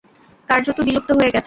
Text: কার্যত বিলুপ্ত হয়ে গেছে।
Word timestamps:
কার্যত 0.49 0.77
বিলুপ্ত 0.87 1.09
হয়ে 1.11 1.25
গেছে। 1.25 1.39